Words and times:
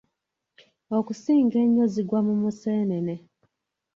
Okusinga 0.97 1.57
ennyo 1.65 1.85
zigwa 1.93 2.19
mu 2.27 2.33
Museenene. 2.41 3.15